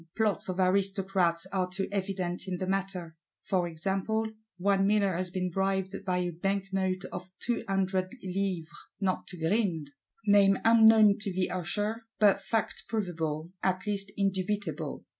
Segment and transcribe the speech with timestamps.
[0.17, 4.25] Plots of Aristocrats are too evident in the matter; for example,
[4.57, 8.67] one miller has been bribed "by a banknote of 200 livres"
[8.99, 15.05] not to grind,—name unknown to the Usher, but fact provable, at least indubitable.